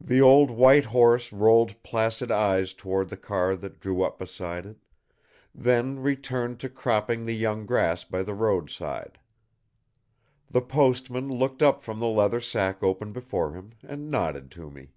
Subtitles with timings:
[0.00, 4.78] The old white horse rolled placid eyes toward the car that drew up beside it,
[5.54, 9.20] then returned to cropping the young grass by the roadside.
[10.50, 14.94] The postman looked up from the leather sack open before him, and nodded to me.